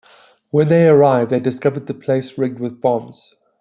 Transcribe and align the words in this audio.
When 0.49 0.69
they 0.69 0.89
arrive, 0.89 1.29
they 1.29 1.39
discovered 1.39 1.85
the 1.85 1.93
place 1.93 2.35
rigged 2.35 2.59
with 2.59 2.81
bombs. 2.81 3.35